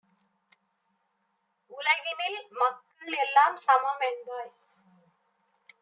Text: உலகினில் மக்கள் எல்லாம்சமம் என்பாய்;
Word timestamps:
உலகினில் 1.71 2.39
மக்கள் 2.53 3.15
எல்லாம்சமம் 3.17 4.03
என்பாய்; 4.09 4.51